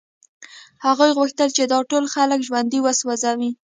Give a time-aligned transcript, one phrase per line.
[0.85, 3.51] هغوی غوښتل چې دا ټول خلک ژوندي وسوځوي